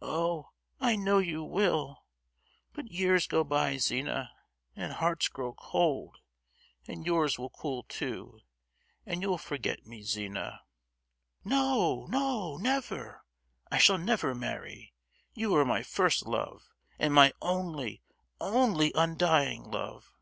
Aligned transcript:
Oh, 0.00 0.50
I 0.78 0.94
know 0.94 1.18
you 1.18 1.42
will; 1.42 2.04
but 2.72 2.92
years 2.92 3.26
go 3.26 3.42
by, 3.42 3.78
Zina, 3.78 4.30
and 4.76 4.92
hearts 4.92 5.26
grow 5.26 5.54
cold, 5.54 6.18
and 6.86 7.04
yours 7.04 7.36
will 7.36 7.50
cool 7.50 7.82
too, 7.82 8.38
and 9.04 9.22
you'll 9.22 9.38
forget 9.38 9.84
me, 9.84 10.02
Zina!" 10.04 10.60
"No, 11.44 12.06
no, 12.10 12.58
never! 12.58 13.24
I 13.72 13.78
shall 13.78 13.98
never 13.98 14.36
marry. 14.36 14.94
You 15.34 15.52
are 15.56 15.64
my 15.64 15.82
first 15.82 16.26
love, 16.26 16.68
and 17.00 17.12
my 17.12 17.32
only—only—undying 17.40 19.64
love!" 19.68 20.12